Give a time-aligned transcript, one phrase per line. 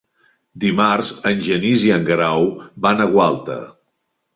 [0.63, 2.51] Dimarts en Genís i en Grau
[2.87, 3.65] van a Gualta.